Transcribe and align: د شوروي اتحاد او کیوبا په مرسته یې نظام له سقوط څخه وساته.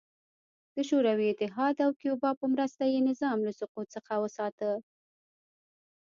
د 0.75 0.77
شوروي 0.89 1.27
اتحاد 1.29 1.75
او 1.85 1.91
کیوبا 1.99 2.31
په 2.39 2.45
مرسته 2.53 2.83
یې 2.91 2.99
نظام 3.09 3.37
له 3.47 3.51
سقوط 3.59 3.87
څخه 3.95 4.13
وساته. 4.23 4.69